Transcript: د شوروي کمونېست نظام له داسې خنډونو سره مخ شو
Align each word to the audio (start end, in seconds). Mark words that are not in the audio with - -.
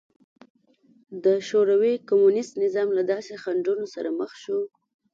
د 1.23 1.25
شوروي 1.47 1.93
کمونېست 2.09 2.53
نظام 2.63 2.89
له 2.97 3.03
داسې 3.11 3.33
خنډونو 3.43 3.85
سره 3.95 4.09
مخ 4.19 4.31
شو 4.43 4.59